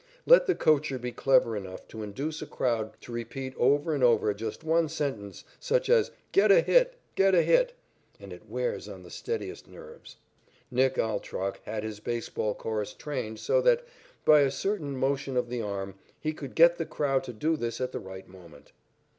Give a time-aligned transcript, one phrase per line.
[0.25, 4.33] Let the coacher be clever enough to induce a crowd to repeat over and over
[4.33, 7.73] just one sentence such as "Get a hit," "Get a hit,"
[8.19, 10.15] and it wears on the steadiest nerves.
[10.71, 13.85] Nick Altrock had his baseball chorus trained so that,
[14.25, 17.79] by a certain motion of the arm, he could get the crowd to do this
[17.79, 18.71] at the right moment.